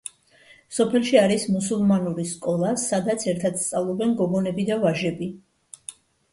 სოფელში 0.77 1.19
არის 1.23 1.45
მუსულმანური 1.57 2.25
სკოლა 2.31 2.73
სადაც 2.85 3.29
ერთად 3.35 3.63
სწავლობენ 3.67 4.19
გოგონები 4.25 4.69
და 4.75 4.83
ვაჟები. 4.89 5.33